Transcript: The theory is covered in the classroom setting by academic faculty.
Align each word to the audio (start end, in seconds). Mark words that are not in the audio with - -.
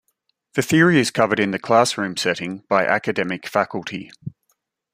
The 0.55 0.63
theory 0.63 0.97
is 0.99 1.11
covered 1.11 1.39
in 1.39 1.51
the 1.51 1.59
classroom 1.59 2.17
setting 2.17 2.63
by 2.67 2.87
academic 2.87 3.45
faculty. 3.47 4.09